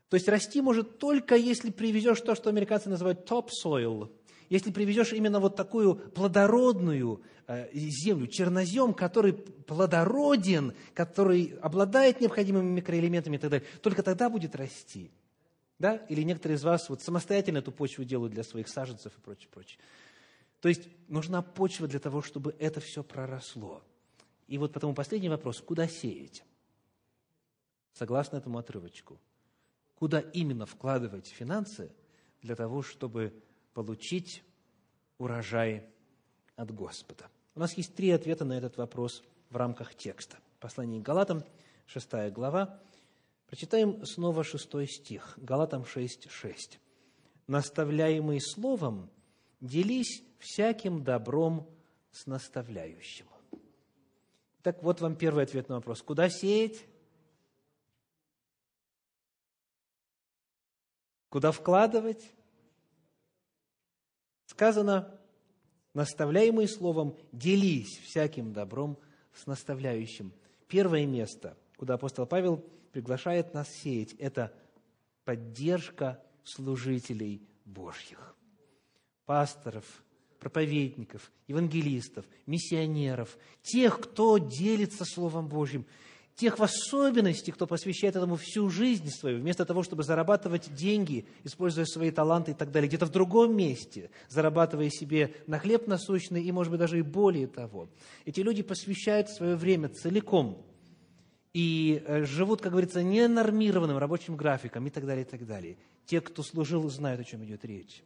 [0.08, 4.10] То есть расти может только, если привезешь то, что американцы называют topsoil,
[4.48, 13.36] если привезешь именно вот такую плодородную э, землю, чернозем, который плодороден, который обладает необходимыми микроэлементами
[13.36, 15.10] и так далее, только тогда будет расти.
[15.78, 15.96] Да?
[16.08, 19.78] Или некоторые из вас вот самостоятельно эту почву делают для своих саженцев и прочее, прочее.
[20.60, 23.82] То есть нужна почва для того, чтобы это все проросло.
[24.46, 26.42] И вот потому последний вопрос, куда сеять?
[27.92, 29.20] Согласно этому отрывочку.
[29.98, 31.90] Куда именно вкладывать финансы
[32.40, 33.34] для того, чтобы
[33.74, 34.44] получить
[35.18, 35.88] урожай
[36.54, 37.28] от Господа?
[37.56, 40.38] У нас есть три ответа на этот вопрос в рамках текста.
[40.61, 41.42] Послание к Галатам,
[41.87, 42.80] 6 глава.
[43.48, 45.37] Прочитаем снова шестой стих.
[45.37, 46.78] Галатам 6, 6.
[47.48, 49.11] «Наставляемый словом,
[49.61, 51.68] делись всяким добром
[52.12, 53.26] с наставляющим».
[54.62, 56.02] Так вот вам первый ответ на вопрос.
[56.02, 56.84] Куда сеять?
[61.28, 62.32] Куда вкладывать?
[64.46, 65.14] Сказано,
[65.92, 68.98] наставляемый словом, делись всяким добром
[69.34, 70.32] с наставляющим.
[70.68, 74.55] Первое место, куда апостол Павел приглашает нас сеять, это
[75.24, 78.34] поддержка служителей Божьих,
[79.26, 79.84] пасторов,
[80.38, 85.84] проповедников, евангелистов, миссионеров, тех, кто делится Словом Божьим–
[86.39, 91.84] тех в особенности, кто посвящает этому всю жизнь свою, вместо того, чтобы зарабатывать деньги, используя
[91.84, 96.53] свои таланты и так далее, где-то в другом месте, зарабатывая себе на хлеб насущный и,
[96.53, 97.89] может быть, даже и более того.
[98.24, 100.64] Эти люди посвящают свое время целиком
[101.55, 105.76] и э, живут, как говорится, ненормированным рабочим графиком и так далее, и так далее.
[106.07, 108.05] Те, кто служил, знают, о чем идет речь.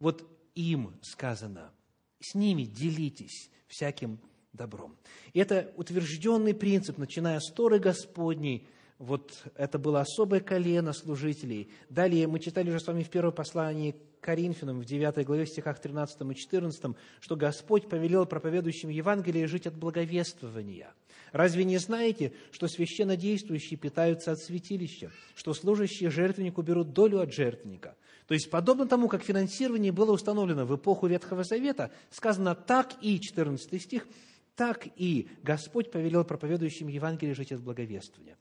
[0.00, 1.72] Вот им сказано,
[2.20, 4.18] с ними делитесь всяким
[4.52, 4.96] добром.
[5.32, 11.70] И это утвержденный принцип, начиная с Торы Господней, вот это было особое колено служителей.
[11.88, 16.20] Далее мы читали уже с вами в первом послании Коринфянам, в 9 главе, стихах 13
[16.20, 20.94] и 14, что Господь повелел проповедующим Евангелие жить от благовествования.
[21.32, 27.32] Разве не знаете, что священно действующие питаются от святилища, что служащие жертвеннику берут долю от
[27.32, 27.96] жертвенника?
[28.28, 33.18] То есть, подобно тому, как финансирование было установлено в эпоху Ветхого Завета, сказано так и,
[33.18, 34.06] 14 стих,
[34.54, 38.36] так и Господь повелел проповедующим Евангелие жить от благовествования.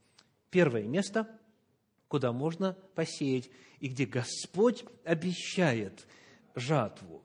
[0.50, 1.28] Первое место,
[2.08, 3.50] куда можно посеять,
[3.80, 6.06] и где Господь обещает
[6.56, 7.24] жатву,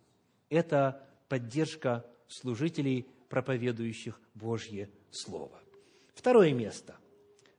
[0.48, 5.60] это поддержка служителей, проповедующих Божье Слово.
[6.14, 6.96] Второе место.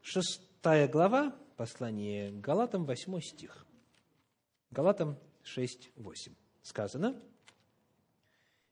[0.02, 3.66] Шестая глава, послание Галатам, восьмой стих.
[4.72, 6.34] Галатам 6, 8.
[6.62, 7.22] Сказано,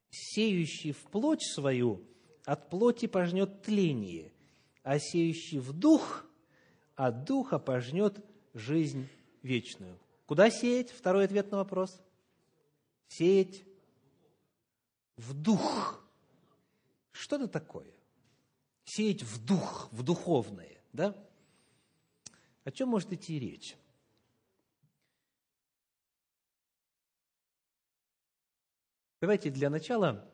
[0.09, 2.05] «Сеющий в плоть свою
[2.45, 4.31] от плоти пожнет тление,
[4.83, 6.25] а сеющий в дух
[6.95, 8.23] от духа пожнет
[8.53, 9.09] жизнь
[9.41, 9.99] вечную.
[10.25, 10.91] Куда сеять?
[10.91, 11.99] Второй ответ на вопрос.
[13.07, 13.63] Сеять
[15.17, 16.03] в дух.
[17.11, 17.91] Что это такое?
[18.85, 21.15] Сеять в дух, в духовное, да?
[22.63, 23.75] О чем может идти речь?
[29.21, 30.31] Давайте для начала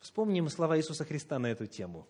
[0.00, 2.06] вспомним слова Иисуса Христа на эту тему.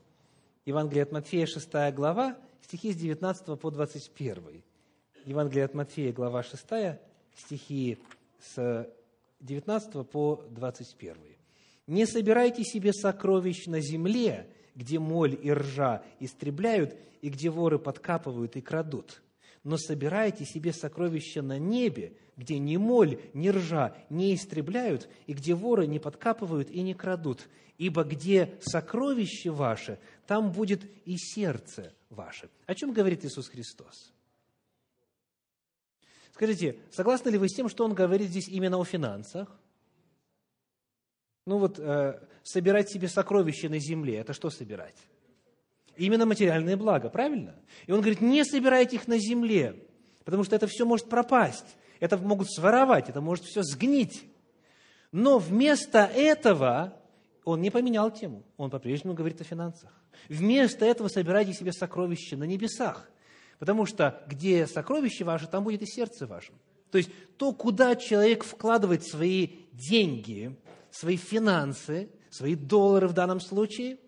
[0.65, 4.63] Евангелие от Матфея, 6 глава, стихи с 19 по 21.
[5.25, 6.65] Евангелие от Матфея, глава 6,
[7.37, 7.99] стихи
[8.41, 8.89] с
[9.41, 11.17] 19 по 21.
[11.87, 18.57] «Не собирайте себе сокровищ на земле, где моль и ржа истребляют, и где воры подкапывают
[18.57, 19.23] и крадут,
[19.67, 25.55] но собирайте себе сокровища на небе, где ни моль, ни ржа не истребляют, и где
[25.55, 27.49] воры не подкапывают и не крадут.
[27.77, 29.99] Ибо где сокровище ваше,
[30.29, 32.49] там будет и сердце ваше.
[32.67, 34.13] О чем говорит Иисус Христос?
[36.33, 39.49] Скажите, согласны ли вы с тем, что Он говорит здесь именно о финансах?
[41.45, 44.97] Ну вот, э, собирать себе сокровища на земле, это что собирать?
[45.97, 47.55] Именно материальные блага, правильно?
[47.87, 49.77] И он говорит, не собирайте их на земле,
[50.25, 54.25] потому что это все может пропасть, это могут своровать, это может все сгнить.
[55.13, 57.01] Но вместо этого
[57.45, 59.91] он не поменял тему, он по-прежнему говорит о финансах.
[60.29, 63.09] Вместо этого собирайте себе сокровища на небесах,
[63.59, 66.53] потому что где сокровище ваше, там будет и сердце ваше.
[66.91, 70.57] То есть то, куда человек вкладывает свои деньги,
[70.91, 73.99] свои финансы, свои доллары в данном случае,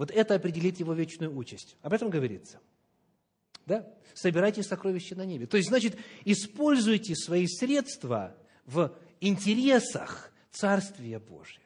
[0.00, 1.76] вот это определит его вечную участь.
[1.82, 2.58] Об этом говорится.
[3.66, 3.86] Да?
[4.14, 5.46] Собирайте сокровища на небе.
[5.46, 5.94] То есть, значит,
[6.24, 8.34] используйте свои средства
[8.64, 11.60] в интересах Царствия Божия,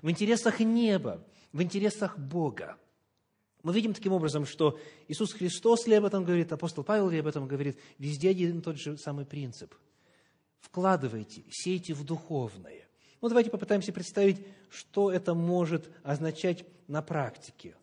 [0.00, 2.78] в интересах неба, в интересах Бога.
[3.64, 4.78] Мы видим таким образом, что
[5.08, 8.62] Иисус Христос ли об этом говорит, апостол Павел ли об этом говорит, везде один и
[8.62, 9.74] тот же самый принцип.
[10.60, 12.86] Вкладывайте, сейте в духовное.
[13.20, 17.74] Ну, давайте попытаемся представить, что это может означать на практике.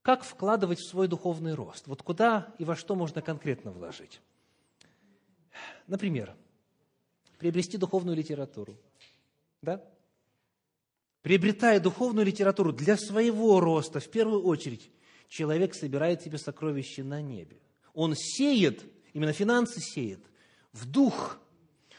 [0.00, 1.86] Как вкладывать в свой духовный рост?
[1.88, 4.20] Вот куда и во что можно конкретно вложить?
[5.88, 6.34] Например,
[7.38, 8.76] приобрести духовную литературу.
[9.62, 9.84] Да?
[11.22, 14.90] Приобретая духовную литературу для своего роста, в первую очередь,
[15.28, 17.58] человек собирает себе сокровища на небе.
[17.94, 20.20] Он сеет, именно финансы сеет,
[20.72, 21.38] в дух,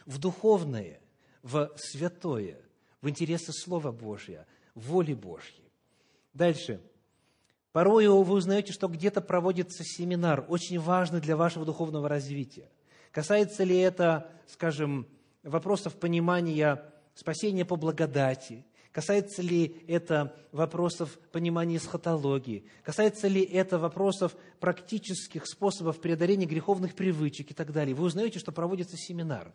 [0.06, 1.02] в духовное,
[1.42, 2.62] в святое,
[3.02, 5.65] в интересы Слова Божия, воли Божьей.
[6.36, 6.80] Дальше.
[7.72, 12.70] Порою вы узнаете, что где-то проводится семинар, очень важный для вашего духовного развития.
[13.12, 15.08] Касается ли это, скажем,
[15.42, 16.84] вопросов понимания
[17.16, 18.66] спасения по благодати,
[18.96, 22.64] Касается ли это вопросов понимания эсхатологии?
[22.82, 27.94] Касается ли это вопросов практических способов преодоления греховных привычек и так далее?
[27.94, 29.52] Вы узнаете, что проводится семинар.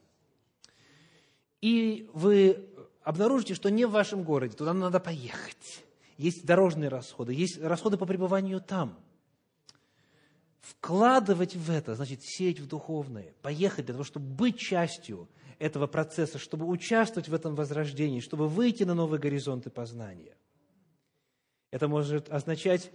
[1.62, 2.68] И вы
[3.02, 5.86] обнаружите, что не в вашем городе, туда надо поехать.
[6.20, 8.98] Есть дорожные расходы, есть расходы по пребыванию там.
[10.60, 16.38] Вкладывать в это, значит, сеять в духовное, поехать для того, чтобы быть частью этого процесса,
[16.38, 20.36] чтобы участвовать в этом возрождении, чтобы выйти на новые горизонты познания.
[21.70, 22.92] Это может означать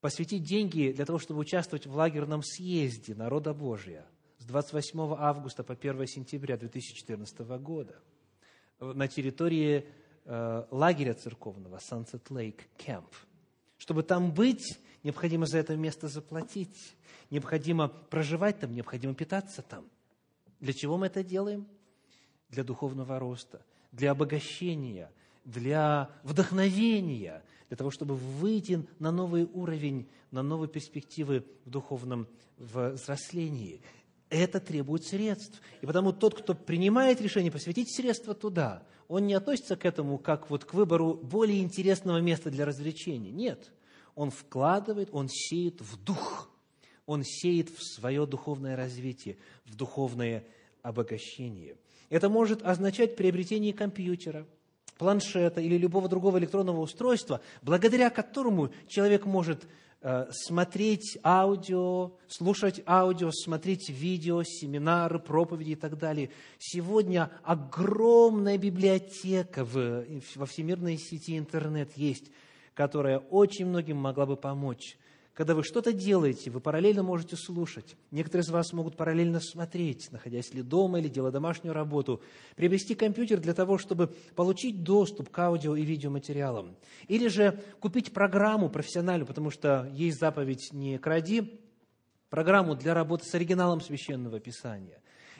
[0.00, 4.06] посвятить деньги для того, чтобы участвовать в лагерном съезде народа Божия
[4.38, 8.00] с 28 августа по 1 сентября 2014 года
[8.80, 9.86] на территории
[10.24, 13.10] э, лагеря церковного Sunset Lake Camp,
[13.78, 16.96] чтобы там быть необходимо за это место заплатить,
[17.30, 19.84] необходимо проживать там, необходимо питаться там.
[20.60, 21.66] Для чего мы это делаем?
[22.48, 25.10] Для духовного роста, для обогащения,
[25.44, 33.80] для вдохновения, для того, чтобы выйти на новый уровень, на новые перспективы в духовном взрослении.
[34.28, 35.60] Это требует средств.
[35.80, 38.82] И потому тот, кто принимает решение посвятить средства туда,
[39.12, 43.30] он не относится к этому как вот к выбору более интересного места для развлечений.
[43.30, 43.70] Нет.
[44.14, 46.48] Он вкладывает, он сеет в дух.
[47.04, 49.36] Он сеет в свое духовное развитие,
[49.66, 50.44] в духовное
[50.80, 51.76] обогащение.
[52.08, 54.46] Это может означать приобретение компьютера,
[55.02, 59.66] планшета или любого другого электронного устройства, благодаря которому человек может
[60.04, 66.30] Э, смотреть аудио, слушать аудио, смотреть видео, семинары, проповеди и так далее.
[66.58, 72.32] Сегодня огромная библиотека в, во всемирной сети интернет есть,
[72.74, 74.98] которая очень многим могла бы помочь
[75.34, 77.96] когда вы что-то делаете, вы параллельно можете слушать.
[78.10, 82.22] Некоторые из вас могут параллельно смотреть, находясь ли дома или делая домашнюю работу.
[82.54, 86.76] Приобрести компьютер для того, чтобы получить доступ к аудио и видеоматериалам.
[87.08, 91.60] Или же купить программу профессиональную, потому что есть заповедь «не кради»,
[92.28, 94.98] программу для работы с оригиналом Священного Писания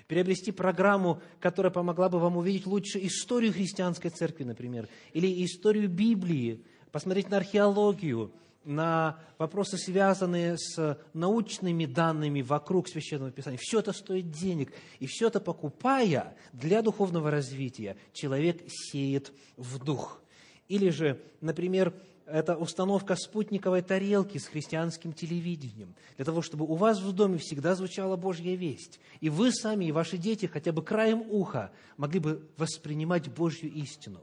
[0.09, 6.63] приобрести программу, которая помогла бы вам увидеть лучше историю христианской церкви, например, или историю Библии,
[6.91, 8.31] посмотреть на археологию,
[8.65, 13.59] на вопросы, связанные с научными данными вокруг Священного Писания.
[13.61, 14.73] Все это стоит денег.
[15.01, 20.23] И все это покупая для духовного развития, человек сеет в дух.
[20.69, 21.93] Или же, например,
[22.27, 27.75] это установка спутниковой тарелки с христианским телевидением, для того, чтобы у вас в доме всегда
[27.75, 32.49] звучала Божья весть, и вы сами, и ваши дети хотя бы краем уха могли бы
[32.57, 34.21] воспринимать Божью истину.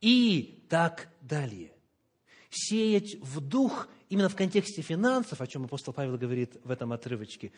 [0.00, 1.73] И так далее
[2.54, 7.52] сеять в дух именно в контексте финансов, о чем апостол Павел говорит в этом отрывочке,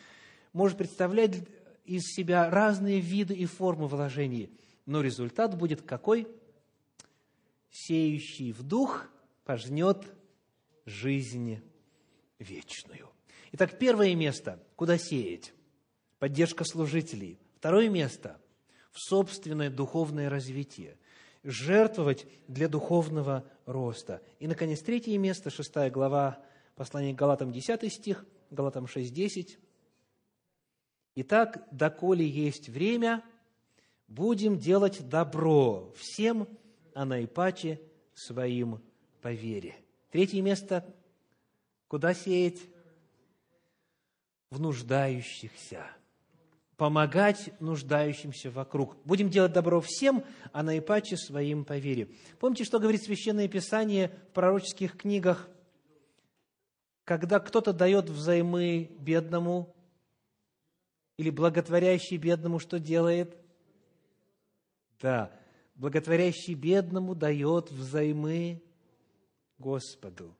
[0.53, 1.47] может представлять
[1.85, 4.49] из себя разные виды и формы вложений,
[4.85, 6.27] но результат будет какой?
[7.69, 9.07] Сеющий в дух
[9.45, 10.05] пожнет
[10.85, 11.61] жизнь
[12.39, 13.09] вечную.
[13.51, 15.53] Итак, первое место, куда сеять?
[16.19, 17.39] Поддержка служителей.
[17.55, 18.39] Второе место–
[18.91, 20.97] в собственное духовное развитие–
[21.47, 24.21] жертвовать для духовного роста.
[24.39, 26.43] И, наконец, третье место, шестая глава
[26.75, 29.57] послания к Галатам, 10 стих, Галатам 6, 10.
[31.15, 33.23] «Итак, доколе есть время,
[34.09, 36.49] будем делать добро всем,
[36.93, 37.81] а наипаче
[38.13, 38.81] своим
[39.21, 39.75] по вере».
[40.11, 40.85] Третье место,
[41.87, 42.59] куда сеять?
[44.49, 45.85] В нуждающихся–
[46.77, 48.95] помогать нуждающимся вокруг.
[49.03, 50.23] Будем делать добро всем,
[50.53, 52.09] а наипаче своим по вере.
[52.39, 55.49] Помните, что говорит Священное Писание в пророческих книгах?
[57.03, 59.75] Когда кто-то дает взаймы бедному
[61.17, 63.35] или благотворящий бедному, что делает?
[65.01, 65.31] Да,
[65.75, 68.61] благотворящий бедному дает взаймы
[69.57, 70.35] Господу,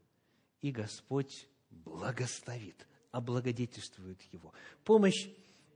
[0.61, 4.53] и Господь благословит, облагодетельствует его.
[4.83, 5.29] Помощь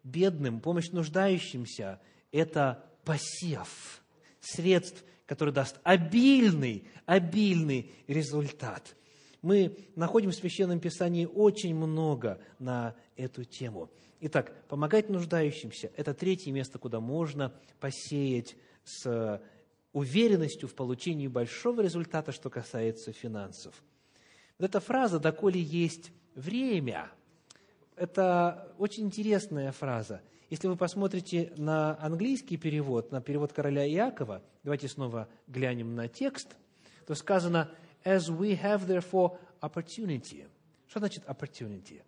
[0.03, 1.99] бедным, помощь нуждающимся–
[2.31, 4.01] это посев
[4.39, 8.95] средств, который даст обильный, обильный результат.
[9.41, 13.89] Мы находим в Священном Писании очень много на эту тему.
[14.19, 19.41] Итак, помогать нуждающимся– это третье место, куда можно посеять с
[19.93, 23.81] уверенностью в получении большого результата, что касается финансов.
[24.59, 27.11] Вот эта фраза «доколе есть время»–
[28.01, 30.23] это очень интересная фраза.
[30.49, 36.47] Если вы посмотрите на английский перевод, на перевод короля Иакова, давайте снова глянем на текст,
[37.05, 37.69] то сказано
[38.03, 40.47] «as we have therefore opportunity».
[40.87, 42.01] Что значит opportunity?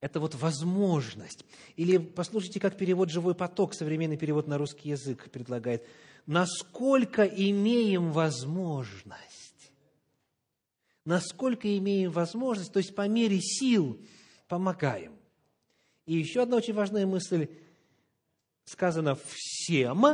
[0.00, 1.44] Это вот возможность.
[1.74, 5.84] Или послушайте, как перевод «Живой поток», современный перевод на русский язык предлагает.
[6.26, 9.72] Насколько имеем возможность.
[11.04, 13.98] Насколько имеем возможность, то есть по мере сил–
[14.48, 15.16] помогаем.
[16.06, 17.48] И еще одна очень важная мысль
[18.64, 20.04] сказано всем,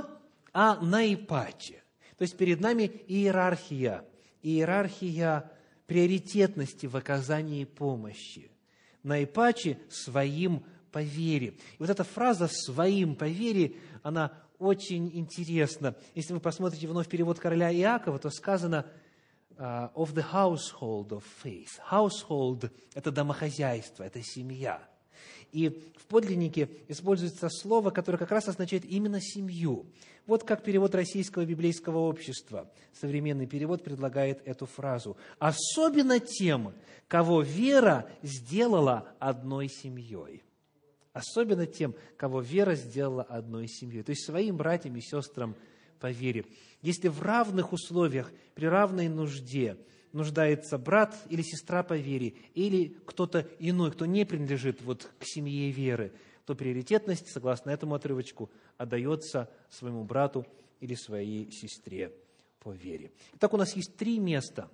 [0.53, 1.83] а наипаче.
[2.17, 4.05] То есть перед нами иерархия,
[4.43, 5.51] иерархия
[5.87, 8.51] приоритетности в оказании помощи.
[9.03, 11.49] Наипаче своим по вере.
[11.49, 15.95] И вот эта фраза «своим по вере», она очень интересна.
[16.15, 18.87] Если вы посмотрите вновь перевод короля Иакова, то сказано–
[19.61, 21.69] Uh, of the household of faith.
[21.91, 24.83] Household– это домохозяйство, это семья.
[25.53, 29.85] И в подлиннике используется слово, которое как раз означает именно семью.
[30.27, 35.19] Вот как перевод Российского библейского общества, современный перевод предлагает эту фразу.
[35.39, 36.73] «Особенно тем,
[37.07, 40.43] кого вера сделала одной семьей».
[41.13, 44.05] Особенно тем, кого вера сделала одной семьей.
[44.05, 45.55] То есть своим братьям и сестрам
[46.01, 46.47] по вере.
[46.83, 49.77] Если в равных условиях, при равной нужде
[50.13, 55.71] нуждается брат или сестра по вере, или кто-то иной, кто не принадлежит вот к семье
[55.71, 56.13] веры,
[56.47, 60.47] то приоритетность, согласно этому отрывочку, отдается своему брату
[60.81, 62.13] или своей сестре
[62.59, 63.13] по вере.
[63.35, 64.71] Итак, у нас есть три места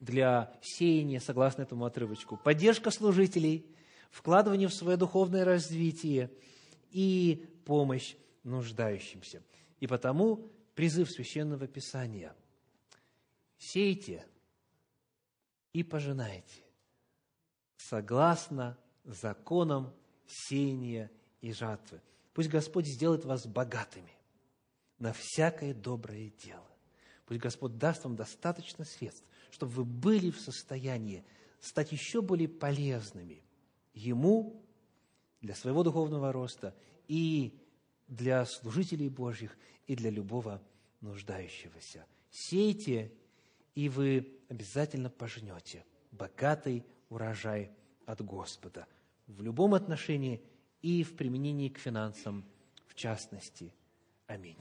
[0.00, 2.36] для сеяния, согласно этому отрывочку.
[2.36, 3.64] Поддержка служителей,
[4.10, 6.30] вкладывание в свое духовное развитие
[6.90, 9.42] и помощь нуждающимся.
[9.80, 12.36] И потому призыв Священного Писания–
[13.60, 14.26] сейте
[15.72, 16.64] и пожинайте,
[17.76, 19.94] согласно законам
[20.26, 21.10] сеяния
[21.40, 22.00] и жатвы.
[22.32, 24.12] Пусть Господь сделает вас богатыми
[24.98, 26.66] на всякое доброе дело.
[27.26, 31.24] Пусть Господь даст вам достаточно средств, чтобы вы были в состоянии
[31.60, 33.42] стать еще более полезными
[33.92, 34.64] Ему
[35.40, 36.74] для своего духовного роста
[37.08, 37.59] и
[38.10, 39.56] для служителей Божьих,
[39.86, 40.62] и для любого
[41.00, 42.06] нуждающегося.
[42.30, 43.10] Сейте,
[43.74, 47.72] и вы обязательно пожнете богатый урожай
[48.06, 48.86] от Господа
[49.26, 50.40] в любом отношении
[50.80, 52.44] и в применении к финансам
[52.86, 53.74] в частности.
[54.28, 54.58] Аминь.